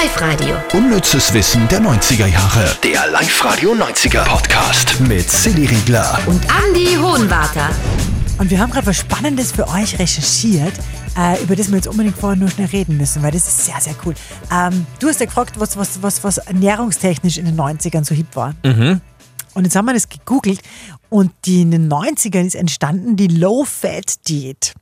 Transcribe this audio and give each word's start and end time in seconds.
Live-Radio. 0.00 0.56
Unnützes 0.72 1.32
Wissen 1.32 1.68
der 1.68 1.80
90er 1.80 2.26
Jahre. 2.26 2.76
Der 2.82 3.06
Live-Radio 3.12 3.74
90er 3.74 4.24
Podcast 4.24 4.98
mit 5.00 5.30
Silly 5.30 5.66
Riegler. 5.66 6.18
Und 6.26 6.42
Andy 6.66 6.96
Hohenwarter. 6.96 7.68
Und 8.38 8.50
wir 8.50 8.58
haben 8.58 8.72
gerade 8.72 8.88
was 8.88 8.96
Spannendes 8.96 9.52
für 9.52 9.68
euch 9.68 9.96
recherchiert, 9.98 10.72
äh, 11.16 11.40
über 11.44 11.54
das 11.54 11.68
wir 11.68 11.76
jetzt 11.76 11.86
unbedingt 11.86 12.18
vorher 12.18 12.36
nur 12.36 12.50
schnell 12.50 12.66
reden 12.66 12.96
müssen, 12.96 13.22
weil 13.22 13.30
das 13.30 13.46
ist 13.46 13.66
sehr, 13.66 13.80
sehr 13.80 13.94
cool. 14.04 14.14
Ähm, 14.52 14.84
du 14.98 15.06
hast 15.06 15.20
ja 15.20 15.26
gefragt, 15.26 15.60
was, 15.60 15.76
was, 15.76 16.02
was, 16.02 16.24
was 16.24 16.38
ernährungstechnisch 16.38 17.38
in 17.38 17.44
den 17.44 17.56
90ern 17.56 18.04
so 18.04 18.16
hip 18.16 18.34
war. 18.34 18.54
Und 19.54 19.64
jetzt 19.64 19.76
haben 19.76 19.84
wir 19.84 19.94
das 19.94 20.08
gegoogelt 20.08 20.60
und 21.08 21.30
die 21.44 21.62
in 21.62 21.70
den 21.70 21.88
90ern 21.88 22.44
ist 22.44 22.56
entstanden 22.56 23.16
die 23.16 23.28
Low-Fat-Diät. 23.28 24.74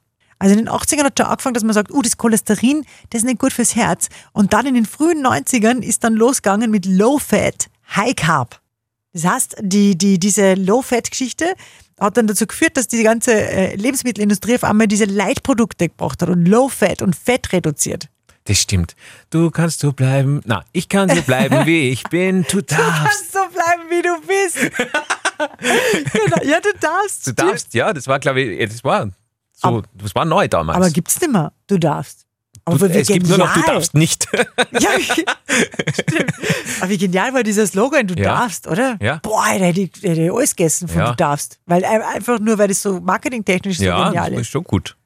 Also 0.42 0.58
in 0.58 0.64
den 0.64 0.68
80ern 0.68 1.04
hat 1.04 1.16
schon 1.16 1.26
angefangen, 1.28 1.54
dass 1.54 1.62
man 1.62 1.72
sagt, 1.72 1.92
uh, 1.92 2.02
das 2.02 2.16
Cholesterin, 2.16 2.84
das 3.10 3.20
ist 3.20 3.26
nicht 3.26 3.38
gut 3.38 3.52
fürs 3.52 3.76
Herz. 3.76 4.08
Und 4.32 4.52
dann 4.52 4.66
in 4.66 4.74
den 4.74 4.86
frühen 4.86 5.24
90ern 5.24 5.82
ist 5.82 6.02
dann 6.02 6.14
losgegangen 6.14 6.68
mit 6.68 6.84
Low-Fat, 6.84 7.70
High-Carb. 7.94 8.60
Das 9.12 9.24
heißt, 9.24 9.56
die, 9.60 9.96
die, 9.96 10.18
diese 10.18 10.54
Low-Fat-Geschichte 10.54 11.54
hat 12.00 12.16
dann 12.16 12.26
dazu 12.26 12.48
geführt, 12.48 12.76
dass 12.76 12.88
die 12.88 13.04
ganze 13.04 13.32
äh, 13.32 13.76
Lebensmittelindustrie 13.76 14.56
auf 14.56 14.64
einmal 14.64 14.88
diese 14.88 15.04
Leitprodukte 15.04 15.88
gebracht 15.88 16.20
hat 16.22 16.28
und 16.28 16.44
Low-Fat 16.44 17.02
und 17.02 17.14
Fett 17.14 17.52
reduziert. 17.52 18.08
Das 18.46 18.58
stimmt. 18.58 18.96
Du 19.30 19.48
kannst 19.52 19.78
so 19.78 19.92
bleiben. 19.92 20.40
Na, 20.44 20.64
ich 20.72 20.88
kann 20.88 21.08
so 21.08 21.22
bleiben, 21.22 21.66
wie 21.66 21.90
ich 21.92 22.02
bin. 22.04 22.44
Du 22.50 22.62
darfst. 22.62 22.82
Kannst 22.82 23.32
so 23.32 23.38
bleiben, 23.54 23.82
wie 23.90 24.02
du 24.02 24.20
bist. 24.26 24.58
genau. 26.12 26.50
Ja, 26.50 26.58
du 26.58 26.72
darfst. 26.80 27.28
Du 27.28 27.32
darfst, 27.32 27.72
ja, 27.74 27.92
das 27.92 28.08
war, 28.08 28.18
glaube 28.18 28.40
ich, 28.40 28.68
das 28.68 28.82
war 28.82 29.08
so, 29.62 29.82
das 29.94 30.14
war 30.14 30.24
neu 30.24 30.48
damals. 30.48 30.76
Aber 30.76 30.90
gibt's 30.90 31.20
nicht 31.20 31.32
mehr. 31.32 31.52
Du 31.66 31.78
darfst. 31.78 32.26
du, 32.66 32.72
Aber 32.72 32.90
es 32.90 33.06
gibt 33.08 33.28
nur 33.28 33.38
noch, 33.38 33.52
du 33.54 33.62
darfst 33.62 33.94
nicht. 33.94 34.26
Ja, 34.80 34.90
stimmt. 35.00 36.32
Aber 36.80 36.88
wie 36.90 36.98
genial 36.98 37.32
war 37.34 37.42
dieser 37.42 37.66
Slogan, 37.66 38.06
du 38.06 38.14
Ja. 38.14 38.40
darfst, 38.40 38.66
oder? 38.66 38.96
Ja. 39.00 39.18
Boah, 39.22 39.44
da 39.58 39.64
hätte 39.64 39.80
ich, 39.82 39.90
hätte 40.02 40.22
ich 40.22 40.32
alles 40.32 40.56
gegessen 40.56 40.88
von 40.88 40.98
Ja. 40.98 41.10
du 41.10 41.16
darfst. 41.16 41.58
Weil 41.66 41.84
ein- 41.84 42.02
einfach 42.02 42.38
nur, 42.38 42.58
weil 42.58 42.68
das 42.68 42.82
so 42.82 43.00
marketingtechnisch 43.00 43.78
so 43.78 43.84
ja, 43.84 44.06
genial 44.08 44.32
ist. 44.34 44.40
ist 44.42 44.48
schon 44.48 44.64
gut. 44.64 44.96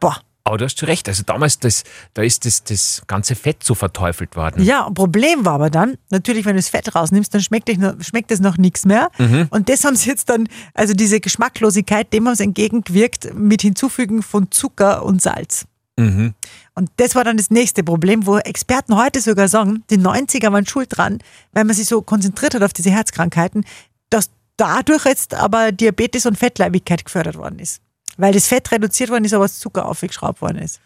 Boah. 0.00 0.16
Aber 0.46 0.58
du 0.58 0.66
hast 0.66 0.78
schon 0.78 0.88
recht. 0.88 1.08
Also 1.08 1.22
damals, 1.24 1.58
das, 1.58 1.84
da 2.12 2.22
ist 2.22 2.44
das, 2.44 2.62
das 2.64 3.02
ganze 3.06 3.34
Fett 3.34 3.64
so 3.64 3.74
verteufelt 3.74 4.36
worden. 4.36 4.62
Ja, 4.62 4.90
Problem 4.90 5.46
war 5.46 5.54
aber 5.54 5.70
dann, 5.70 5.96
natürlich, 6.10 6.44
wenn 6.44 6.54
du 6.54 6.58
das 6.58 6.68
Fett 6.68 6.94
rausnimmst, 6.94 7.32
dann 7.32 7.40
schmeckt, 7.40 7.68
dich 7.68 7.78
noch, 7.78 7.94
schmeckt 8.02 8.30
es 8.30 8.40
noch 8.40 8.58
nichts 8.58 8.84
mehr. 8.84 9.10
Mhm. 9.16 9.46
Und 9.48 9.70
das 9.70 9.84
haben 9.84 9.96
sie 9.96 10.10
jetzt 10.10 10.28
dann, 10.28 10.46
also 10.74 10.92
diese 10.92 11.20
Geschmacklosigkeit, 11.20 12.12
dem 12.12 12.28
haben 12.28 12.34
sie 12.34 12.44
entgegengewirkt 12.44 13.32
mit 13.34 13.62
Hinzufügen 13.62 14.22
von 14.22 14.50
Zucker 14.50 15.02
und 15.02 15.22
Salz. 15.22 15.64
Mhm. 15.96 16.34
Und 16.74 16.90
das 16.96 17.14
war 17.14 17.24
dann 17.24 17.38
das 17.38 17.50
nächste 17.50 17.82
Problem, 17.82 18.26
wo 18.26 18.36
Experten 18.36 18.96
heute 18.96 19.22
sogar 19.22 19.48
sagen, 19.48 19.82
die 19.88 19.98
90er 19.98 20.52
waren 20.52 20.66
schuld 20.66 20.88
dran, 20.90 21.20
weil 21.52 21.64
man 21.64 21.74
sich 21.74 21.86
so 21.86 22.02
konzentriert 22.02 22.54
hat 22.54 22.62
auf 22.62 22.74
diese 22.74 22.90
Herzkrankheiten, 22.90 23.64
dass 24.10 24.28
dadurch 24.58 25.06
jetzt 25.06 25.32
aber 25.32 25.72
Diabetes 25.72 26.26
und 26.26 26.36
Fettleibigkeit 26.36 27.04
gefördert 27.04 27.36
worden 27.36 27.60
ist. 27.60 27.80
Weil 28.16 28.32
das 28.32 28.46
Fett 28.46 28.70
reduziert 28.70 29.10
worden 29.10 29.24
ist, 29.24 29.34
aber 29.34 29.44
das 29.44 29.58
Zucker 29.58 29.86
aufgeschraubt 29.86 30.40
worden 30.40 30.58
ist. 30.58 30.80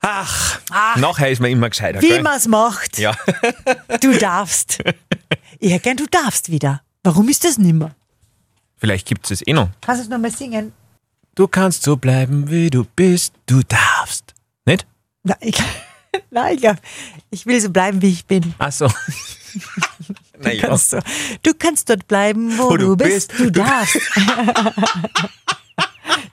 Ach, 0.00 0.60
nachher 0.96 1.30
ist 1.30 1.40
man 1.40 1.50
immer 1.50 1.68
gescheiter. 1.68 2.00
Wie 2.00 2.20
man 2.20 2.36
es 2.36 2.46
macht. 2.46 2.98
Ja. 2.98 3.16
Du 4.00 4.16
darfst. 4.16 4.78
Ich 5.58 5.72
hätte 5.72 5.82
gern, 5.82 5.96
du 5.96 6.06
darfst 6.06 6.50
wieder. 6.50 6.82
Warum 7.02 7.28
ist 7.28 7.44
das 7.44 7.58
nimmer? 7.58 7.94
Vielleicht 8.76 9.08
gibt 9.08 9.24
es 9.24 9.40
es 9.40 9.46
eh 9.46 9.52
noch. 9.52 9.70
Kannst 9.80 10.00
du 10.00 10.04
es 10.04 10.08
nochmal 10.08 10.30
singen? 10.30 10.72
Du 11.34 11.48
kannst 11.48 11.82
so 11.82 11.96
bleiben, 11.96 12.48
wie 12.50 12.70
du 12.70 12.84
bist. 12.84 13.34
Du 13.46 13.62
darfst. 13.62 14.34
Nicht? 14.66 14.86
Nein, 15.24 15.36
ich, 15.40 15.62
nein, 16.30 16.54
ich, 16.54 16.60
glaub, 16.60 16.76
ich 17.30 17.46
will 17.46 17.60
so 17.60 17.70
bleiben, 17.70 18.02
wie 18.02 18.10
ich 18.10 18.24
bin. 18.24 18.54
Ach 18.58 18.70
so. 18.70 18.88
naja. 20.38 20.68
Kannst 20.68 20.92
du, 20.92 21.00
du 21.42 21.54
kannst 21.54 21.90
dort 21.90 22.06
bleiben, 22.06 22.56
wo, 22.56 22.70
Wo 22.70 22.76
du, 22.76 22.94
du 22.94 22.96
bist. 22.96 23.32
Du 23.36 23.50
darfst. 23.50 23.98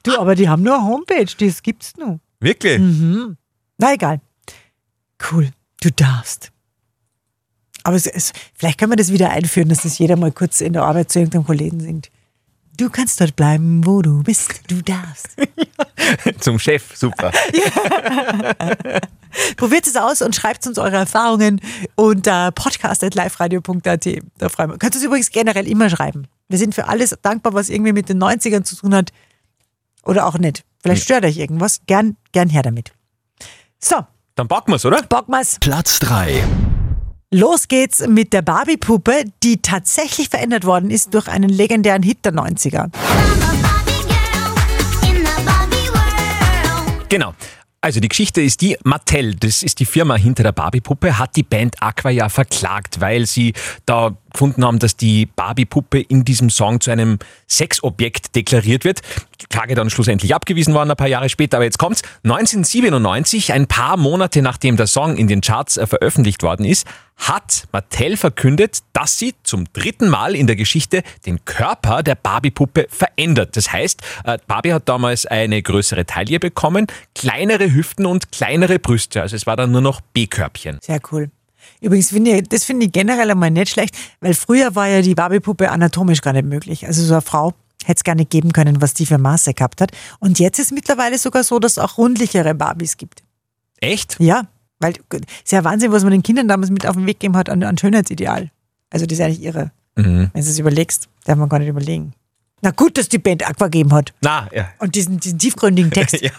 Du, 0.07 0.19
aber 0.19 0.35
die 0.35 0.49
haben 0.49 0.63
nur 0.63 0.75
eine 0.75 0.85
Homepage, 0.85 1.27
das 1.39 1.63
gibt's 1.63 1.93
nur. 1.97 2.19
Wirklich? 2.39 2.81
Na 3.77 3.93
egal. 3.93 4.19
Cool, 5.31 5.49
du 5.81 5.91
darfst. 5.91 6.51
Aber 7.83 7.95
es, 7.95 8.07
es, 8.07 8.33
vielleicht 8.55 8.79
können 8.79 8.91
wir 8.91 8.97
das 8.97 9.11
wieder 9.11 9.29
einführen, 9.29 9.69
dass 9.69 9.83
das 9.83 9.99
jeder 9.99 10.15
mal 10.15 10.31
kurz 10.31 10.61
in 10.61 10.73
der 10.73 10.83
Arbeit 10.83 11.11
zu 11.11 11.19
irgendeinem 11.19 11.45
Kollegen 11.45 11.79
singt. 11.79 12.09
Du 12.77 12.89
kannst 12.89 13.21
dort 13.21 13.35
bleiben, 13.35 13.85
wo 13.85 14.01
du 14.01 14.23
bist. 14.23 14.61
Du 14.67 14.81
darfst. 14.81 15.38
Zum 16.39 16.59
Chef, 16.59 16.95
super. 16.95 17.31
Probiert 19.55 19.88
es 19.88 19.95
aus 19.95 20.21
und 20.21 20.35
schreibt 20.35 20.67
uns 20.67 20.77
eure 20.77 20.97
Erfahrungen 20.97 21.61
unter 21.95 22.51
podcast.liferadio.at. 22.51 24.07
Da 24.38 24.49
freuen 24.49 24.71
wir. 24.71 24.77
Könnt 24.77 24.95
ihr 24.95 24.99
es 24.99 25.05
übrigens 25.05 25.29
generell 25.29 25.67
immer 25.67 25.89
schreiben. 25.89 26.27
Wir 26.49 26.57
sind 26.57 26.75
für 26.75 26.88
alles 26.88 27.15
dankbar, 27.21 27.53
was 27.53 27.69
irgendwie 27.69 27.94
mit 27.94 28.09
den 28.09 28.21
90ern 28.21 28.63
zu 28.63 28.75
tun 28.75 28.94
hat. 28.94 29.11
Oder 30.05 30.27
auch 30.27 30.38
nicht. 30.38 30.63
Vielleicht 30.81 31.03
stört 31.03 31.25
euch 31.25 31.38
irgendwas. 31.38 31.81
Gern, 31.88 32.16
gern 32.31 32.49
her 32.49 32.61
damit. 32.61 32.93
So, 33.79 33.97
Dann 34.35 34.47
packen 34.47 34.71
wir's, 34.71 34.85
oder? 34.85 35.01
Bockmas. 35.01 35.57
Platz 35.59 35.99
3. 35.99 36.43
Los 37.31 37.67
geht's 37.67 38.05
mit 38.07 38.31
der 38.33 38.41
Barbie-Puppe, 38.44 39.25
die 39.44 39.61
tatsächlich 39.61 40.29
verändert 40.29 40.63
worden 40.63 40.89
ist 40.91 41.13
durch 41.13 41.27
einen 41.27 41.49
legendären 41.49 42.03
Hit 42.03 42.23
der 42.23 42.33
90er. 42.33 42.91
Genau. 47.09 47.33
Also 47.81 47.99
die 47.99 48.07
Geschichte 48.07 48.41
ist 48.41 48.61
die, 48.61 48.77
Mattel, 48.83 49.35
das 49.35 49.61
ist 49.61 49.79
die 49.79 49.85
Firma 49.85 50.15
hinter 50.15 50.44
der 50.44 50.53
Barbie-Puppe, 50.53 51.19
hat 51.19 51.35
die 51.35 51.44
Band 51.44 51.75
Aqua 51.81 52.09
ja 52.09 52.29
verklagt, 52.29 52.99
weil 52.99 53.27
sie 53.27 53.53
da 53.85 54.17
gefunden 54.35 54.63
haben, 54.63 54.79
dass 54.79 54.97
die 54.97 55.25
Barbie-Puppe 55.25 56.00
in 56.00 56.25
diesem 56.25 56.50
Song 56.50 56.81
zu 56.81 56.91
einem 56.91 57.19
Sexobjekt 57.47 58.35
deklariert 58.35 58.84
wird. 58.84 59.01
Die 59.41 59.46
Klage 59.47 59.75
dann 59.75 59.90
schlussendlich 59.90 60.35
abgewiesen 60.35 60.73
worden, 60.73 60.91
ein 60.91 60.97
paar 60.97 61.07
Jahre 61.07 61.29
später, 61.29 61.57
aber 61.57 61.63
jetzt 61.63 61.79
kommt's. 61.79 62.01
1997, 62.23 63.53
ein 63.53 63.68
paar 63.68 63.97
Monate 63.97 64.41
nachdem 64.41 64.78
der 64.78 64.88
Song 64.88 65.18
in 65.18 65.28
den 65.28 65.41
Charts 65.41 65.78
äh, 65.78 65.88
veröffentlicht 65.88 66.44
worden 66.44 66.66
ist, 66.66 66.85
hat 67.18 67.68
Mattel 67.72 68.18
verkündet, 68.18 68.79
dass 68.94 69.18
sie 69.18 69.34
zum 69.44 69.66
dritten 69.74 70.09
Mal 70.09 70.35
in 70.35 70.47
der 70.47 70.56
Geschichte 70.56 71.01
den 71.25 71.44
Körper 71.45 72.03
der 72.03 72.16
Barbie-Puppe 72.16 72.88
verändert. 72.90 73.56
Das 73.56 73.72
heißt, 73.72 74.01
äh, 74.25 74.38
Barbie 74.47 74.74
hat 74.74 74.90
damals 74.90 75.25
eine 75.25 75.62
größere 75.62 76.06
Taille 76.06 76.40
bekommen, 76.40 76.88
kleinere 77.13 77.74
Hüften 77.74 78.06
und 78.06 78.31
kleinere 78.31 78.79
Brüste. 78.79 79.22
Also 79.22 79.35
es 79.35 79.47
war 79.47 79.56
dann 79.56 79.72
nur 79.72 79.81
noch 79.81 80.01
B-Körbchen. 80.01 80.79
Sehr 80.81 81.00
cool. 81.12 81.31
Übrigens, 81.81 82.09
finde 82.09 82.31
ich, 82.31 82.49
das 82.49 82.63
finde 82.63 82.85
ich 82.85 82.91
generell 82.91 83.31
einmal 83.31 83.51
nicht 83.51 83.69
schlecht, 83.69 83.95
weil 84.19 84.33
früher 84.33 84.75
war 84.75 84.87
ja 84.87 85.01
die 85.01 85.15
Barbie-Puppe 85.15 85.69
anatomisch 85.69 86.21
gar 86.21 86.33
nicht 86.33 86.45
möglich. 86.45 86.87
Also 86.87 87.03
so 87.03 87.13
eine 87.13 87.21
Frau 87.21 87.53
hätte 87.83 87.99
es 87.99 88.03
gar 88.03 88.15
nicht 88.15 88.31
geben 88.31 88.51
können, 88.53 88.81
was 88.81 88.93
die 88.93 89.05
für 89.05 89.17
Maße 89.17 89.53
gehabt 89.53 89.81
hat. 89.81 89.91
Und 90.19 90.39
jetzt 90.39 90.59
ist 90.59 90.71
mittlerweile 90.71 91.17
sogar 91.17 91.43
so, 91.43 91.59
dass 91.59 91.73
es 91.73 91.79
auch 91.79 91.97
rundlichere 91.97 92.55
Barbies 92.55 92.97
gibt. 92.97 93.23
Echt? 93.79 94.17
Ja, 94.19 94.47
weil 94.79 94.93
ist 95.13 95.51
ja 95.51 95.63
Wahnsinn, 95.63 95.91
was 95.91 96.03
man 96.03 96.11
den 96.11 96.23
Kindern 96.23 96.47
damals 96.47 96.71
mit 96.71 96.85
auf 96.85 96.95
den 96.95 97.05
Weg 97.05 97.19
gegeben 97.19 97.37
hat 97.37 97.49
an, 97.49 97.63
an 97.63 97.77
Schönheitsideal. 97.77 98.51
Also 98.89 99.05
das 99.05 99.19
ist 99.19 99.23
eigentlich 99.23 99.43
irre. 99.43 99.71
Mhm. 99.95 100.29
Wenn 100.33 100.43
du 100.43 100.49
es 100.49 100.59
überlegst, 100.59 101.07
darf 101.25 101.37
man 101.37 101.49
gar 101.49 101.59
nicht 101.59 101.69
überlegen. 101.69 102.13
Na 102.61 102.71
gut, 102.71 102.97
dass 102.97 103.09
die 103.09 103.19
Band 103.19 103.47
Aqua 103.47 103.65
gegeben 103.65 103.93
hat. 103.93 104.13
Na, 104.21 104.47
ja. 104.53 104.69
Und 104.79 104.95
diesen, 104.95 105.19
diesen 105.19 105.37
tiefgründigen 105.37 105.91
Text. 105.91 106.19
ja. 106.21 106.31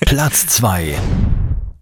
Platz 0.00 0.46
2. 0.48 0.96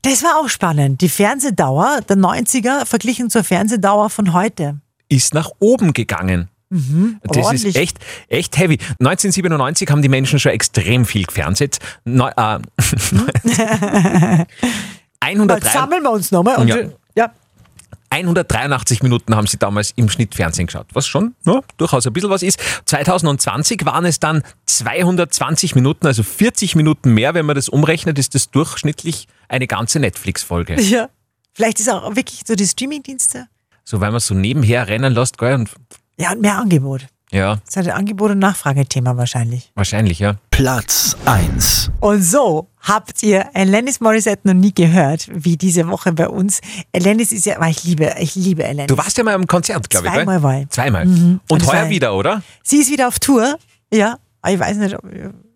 Das 0.09 0.23
war 0.23 0.37
auch 0.39 0.49
spannend. 0.49 1.01
Die 1.01 1.09
Fernsehdauer 1.09 2.01
der 2.09 2.17
90er 2.17 2.85
verglichen 2.87 3.29
zur 3.29 3.43
Fernsehdauer 3.43 4.09
von 4.09 4.33
heute. 4.33 4.77
Ist 5.09 5.35
nach 5.35 5.51
oben 5.59 5.93
gegangen. 5.93 6.49
Das 6.71 6.81
Mhm. 6.81 7.21
ordentlich. 7.37 7.65
ist 7.65 7.77
echt, 7.77 7.99
echt 8.29 8.57
heavy. 8.57 8.79
1997 9.01 9.89
haben 9.91 10.03
die 10.03 10.09
Menschen 10.09 10.39
schon 10.39 10.53
extrem 10.53 11.05
viel 11.07 11.25
gefernseht. 11.25 11.79
Neu, 12.05 12.31
äh, 12.37 12.59
103 15.21 15.57
Jetzt 15.59 15.73
sammeln 15.73 16.03
wir 16.03 16.11
uns 16.13 16.31
nochmal. 16.31 16.57
Und 16.59 16.69
Ja. 16.69 16.77
Ja. 18.17 18.23
ja. 18.23 18.27
183 18.27 19.03
Minuten 19.03 19.35
haben 19.37 19.47
sie 19.47 19.57
damals 19.59 19.93
im 19.97 20.09
Schnitt 20.09 20.35
Fernsehen 20.35 20.67
geschaut, 20.67 20.87
was 20.93 21.07
schon 21.07 21.35
ja, 21.45 21.61
durchaus 21.77 22.07
ein 22.07 22.13
bisschen 22.13 22.31
was 22.31 22.43
ist. 22.43 22.59
2020 22.87 23.85
waren 23.87 24.05
es 24.05 24.19
dann 24.21 24.43
220 24.67 25.75
Minuten, 25.75 26.07
also 26.07 26.23
40 26.23 26.77
Minuten 26.77 27.13
mehr. 27.15 27.35
Wenn 27.35 27.47
man 27.47 27.57
das 27.57 27.69
umrechnet, 27.69 28.19
ist 28.19 28.35
das 28.35 28.51
durchschnittlich 28.51 29.27
eine 29.49 29.67
ganze 29.67 29.99
Netflix-Folge. 30.01 30.81
ja. 30.81 31.09
Vielleicht 31.53 31.81
ist 31.81 31.89
auch 31.91 32.15
wirklich 32.17 32.43
so 32.47 32.55
die 32.55 32.67
Streamingdienste. 32.67 33.47
So, 33.83 34.01
weil 34.01 34.11
man 34.11 34.21
so 34.21 34.35
nebenher 34.35 34.89
rennen 34.89 35.15
lässt, 35.15 35.39
gell? 35.39 35.55
Und, 35.55 35.71
Ja, 36.19 36.33
und 36.33 36.43
mehr 36.43 36.59
Angebot. 36.59 37.07
ja, 37.33 37.55
Das 37.57 37.69
ist 37.69 37.77
halt 37.77 37.89
ein 37.89 37.95
Angebot- 37.95 38.33
und 38.33 38.41
Nachfragethema 38.41 39.17
wahrscheinlich. 39.17 39.73
wahrscheinlich, 39.75 40.19
ja. 40.19 40.37
Platz 40.51 41.17
1. 41.25 41.91
Und 42.01 42.23
so 42.23 42.69
habt 42.87 43.23
ihr 43.23 43.55
Alanis 43.55 44.01
Morissette 44.01 44.47
noch 44.47 44.55
nie 44.55 44.73
gehört, 44.73 45.29
wie 45.33 45.57
diese 45.57 45.89
Woche 45.89 46.13
bei 46.13 46.29
uns. 46.29 46.61
Alanis 46.95 47.33
ist 47.33 47.47
ja, 47.47 47.57
aber 47.57 47.69
ich 47.69 47.85
liebe, 47.85 48.15
ich 48.19 48.35
liebe 48.35 48.65
Alanis. 48.65 48.87
Du 48.87 48.97
warst 48.97 49.19
ja 49.19 49.25
mal 49.25 49.35
im 49.35 49.47
Konzert, 49.47 49.91
glaube 49.91 50.07
ich. 50.07 50.13
Zweimal 50.13 50.43
war 50.43 50.61
ich. 50.61 50.69
Zweimal. 50.71 51.03
Und 51.07 51.41
Und 51.49 51.63
das 51.63 51.73
heuer 51.73 51.89
wieder, 51.91 52.15
oder? 52.15 52.43
Sie 52.63 52.79
ist 52.79 52.91
wieder 52.91 53.09
auf 53.09 53.19
Tour, 53.19 53.59
ja. 53.93 54.19
Aber 54.43 54.55
ich 54.55 54.61
weiß 54.61 54.77
nicht, 54.77 54.95
ob, 54.95 55.05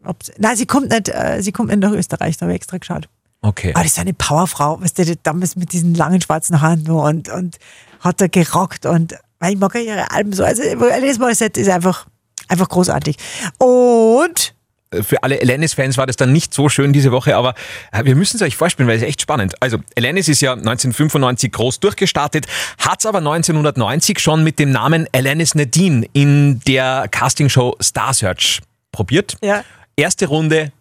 ob 0.05 0.17
nein, 0.39 0.57
sie 0.57 0.67
kommt 0.67 0.91
nicht, 0.91 1.09
äh, 1.09 1.41
sie 1.43 1.53
kommt 1.53 1.69
nicht 1.69 1.81
nach 1.81 1.93
Österreich, 1.93 2.37
da 2.37 2.43
habe 2.43 2.53
ich 2.53 2.57
extra 2.57 2.79
geschaut. 2.79 3.09
Okay. 3.43 3.73
Aber 3.75 3.85
das 3.85 3.93
ist 3.93 3.99
eine 3.99 4.13
Powerfrau, 4.13 4.81
weißt 4.81 4.99
du, 4.99 5.17
damals 5.23 5.57
mit 5.57 5.73
diesen 5.73 5.95
langen 5.95 6.21
schwarzen 6.21 6.61
Haaren 6.61 6.91
und, 6.91 7.29
und 7.29 7.59
hat 8.01 8.21
da 8.21 8.27
gerockt 8.27 8.87
und 8.87 9.15
weil 9.39 9.55
ich 9.55 9.59
mag 9.59 9.75
ja 9.75 9.81
ihre 9.81 10.11
Alben 10.11 10.33
so. 10.33 10.45
Also 10.45 10.63
Alanis 10.63 11.19
Morissette 11.19 11.61
ist 11.61 11.69
einfach, 11.69 12.07
einfach 12.49 12.69
großartig. 12.69 13.17
Und 13.59 14.55
für 15.03 15.23
alle 15.23 15.41
Alanis-Fans 15.41 15.97
war 15.97 16.07
das 16.07 16.17
dann 16.17 16.33
nicht 16.33 16.53
so 16.53 16.69
schön 16.69 16.93
diese 16.93 17.13
Woche, 17.13 17.37
aber 17.37 17.55
äh, 17.93 18.05
wir 18.05 18.17
müssen 18.17 18.37
es 18.37 18.43
euch 18.43 18.57
vorspielen, 18.57 18.89
weil 18.89 18.97
es 18.97 19.03
echt 19.03 19.21
spannend. 19.21 19.55
Also 19.61 19.79
Alanis 19.97 20.29
ist 20.29 20.41
ja 20.41 20.53
1995 20.53 21.53
groß 21.53 21.81
durchgestartet, 21.81 22.47
hat 22.79 23.01
es 23.01 23.07
aber 23.07 23.19
1990 23.19 24.19
schon 24.19 24.43
mit 24.43 24.59
dem 24.59 24.73
Namen 24.73 25.07
Alanis 25.13 25.55
Nadine 25.55 26.07
in 26.13 26.61
der 26.67 27.07
Castingshow 27.11 27.77
Star 27.81 28.13
Search 28.15 28.61
probiert. 28.91 29.37
Ja. 29.43 29.65
Erste 29.97 30.27
Runde 30.27 30.73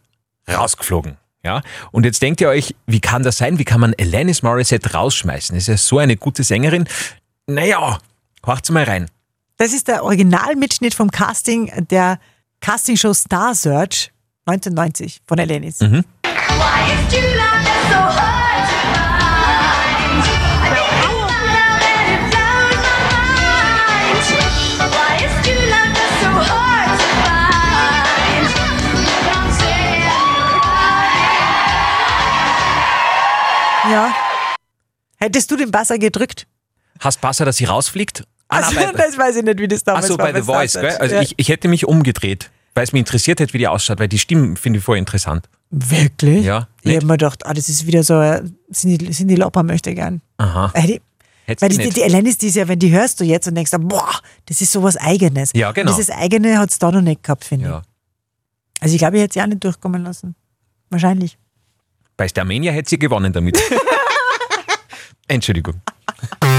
rausgeflogen. 0.47 1.17
Ja, 1.43 1.61
und 1.91 2.05
jetzt 2.05 2.21
denkt 2.21 2.41
ihr 2.41 2.49
euch, 2.49 2.75
wie 2.85 2.99
kann 2.99 3.23
das 3.23 3.37
sein? 3.37 3.59
Wie 3.59 3.63
kann 3.63 3.79
man 3.79 3.93
Alanis 3.99 4.43
Morissette 4.43 4.91
rausschmeißen? 4.91 5.55
Ist 5.55 5.67
ja 5.67 5.77
so 5.77 5.97
eine 5.97 6.17
gute 6.17 6.43
Sängerin. 6.43 6.85
Naja, 7.47 7.99
horcht's 8.45 8.69
mal 8.71 8.83
rein. 8.83 9.09
das 9.57 9.73
ist 9.73 9.87
der 9.87 10.03
Originalmitschnitt 10.03 10.93
vom 10.93 11.11
Casting 11.11 11.71
der 11.89 12.19
Castingshow 12.61 13.13
Star 13.13 13.55
Search 13.55 14.11
1990 14.45 15.19
von 15.27 15.39
Alanis. 15.39 15.79
Why 15.79 15.87
is 15.87 17.07
true 17.09 17.21
love 17.37 17.63
just 17.63 17.87
so 17.89 17.99
hard 17.99 18.63
to 18.67 18.75
find? 18.93 20.23
I 20.61 20.69
think 20.75 20.91
I 20.91 21.11
want 21.15 21.43
love 21.55 21.83
and 21.87 22.09
it 22.13 22.21
blows 22.29 22.77
my 22.83 22.97
mind. 23.95 24.19
Why 24.93 25.11
is 25.25 25.33
true 25.45 25.63
love 25.69 25.91
just 25.95 26.15
so 26.19 26.29
hard 26.49 26.91
to 26.99 27.07
find? 27.23 28.45
Don't 29.29 29.51
say 29.59 30.03
I'm 33.85 33.91
Ja. 33.91 34.03
Hättest 35.17 35.49
du 35.51 35.55
den 35.57 35.71
Basser 35.71 35.97
gedrückt? 35.97 36.45
Hast 36.99 37.21
Basser, 37.21 37.45
dass 37.45 37.57
sie 37.57 37.65
rausfliegt? 37.65 38.23
Also, 38.49 38.75
bei, 38.75 38.91
das 38.97 39.17
weiß 39.17 39.37
ich 39.37 39.43
nicht, 39.43 39.59
wie 39.59 39.67
das 39.67 39.83
damals 39.83 40.05
ach 40.05 40.09
so, 40.09 40.17
war. 40.17 40.31
bei 40.31 40.39
The 40.39 40.45
Voice, 40.45 40.73
gell? 40.73 40.97
Also 40.97 41.15
ja. 41.15 41.21
ich, 41.21 41.35
ich 41.37 41.49
hätte 41.49 41.67
mich 41.67 41.87
umgedreht, 41.87 42.49
weil 42.73 42.83
es 42.83 42.91
mich 42.91 42.99
interessiert 42.99 43.39
hätte, 43.39 43.53
wie 43.53 43.59
die 43.59 43.67
ausschaut, 43.67 43.99
weil 43.99 44.07
die 44.07 44.19
Stimmen 44.19 44.57
finde 44.57 44.79
ich 44.79 44.85
voll 44.85 44.97
interessant. 44.97 45.47
Wirklich? 45.69 46.45
Ja, 46.45 46.67
Ich 46.81 46.95
habe 46.95 47.05
mir 47.05 47.13
gedacht, 47.13 47.45
ah, 47.45 47.53
das 47.53 47.69
ist 47.69 47.85
wieder 47.85 48.03
so, 48.03 48.19
äh, 48.19 48.43
Cindy, 48.73 49.11
Cindy 49.11 49.35
Lauper 49.35 49.63
möchte 49.63 49.93
gern. 49.93 50.21
Aha. 50.37 50.71
Weil 50.73 50.87
die, 50.87 51.01
Hättest 51.45 51.61
weil 51.61 51.69
die, 51.69 51.77
nicht. 51.77 51.97
die 51.97 52.03
Alanis, 52.03 52.37
die 52.37 52.47
ist 52.47 52.55
ja, 52.55 52.67
wenn 52.67 52.77
die 52.77 52.91
hörst 52.91 53.19
du 53.19 53.23
jetzt 53.23 53.47
und 53.47 53.55
denkst, 53.55 53.71
boah, 53.79 54.19
das 54.45 54.61
ist 54.61 54.71
sowas 54.71 54.97
Eigenes. 54.97 55.51
Ja, 55.53 55.71
genau. 55.71 55.91
Und 55.91 55.97
dieses 55.97 56.13
Eigene 56.15 56.59
hat 56.59 56.69
es 56.69 56.77
da 56.77 56.91
noch 56.91 57.01
nicht 57.01 57.23
gehabt, 57.23 57.43
finde 57.43 57.65
ja. 57.65 57.79
ich. 57.79 57.83
Also 58.81 58.93
ich 58.93 58.99
glaube, 58.99 59.17
ich 59.17 59.23
hätte 59.23 59.33
sie 59.33 59.41
auch 59.41 59.47
nicht 59.47 59.63
durchkommen 59.63 60.03
lassen. 60.03 60.35
Wahrscheinlich. 60.89 61.37
Bei 62.17 62.27
Starmania 62.27 62.71
hätte 62.71 62.89
sie 62.89 62.99
gewonnen 62.99 63.33
damit. 63.33 63.59
Entschuldigung. 65.27 65.81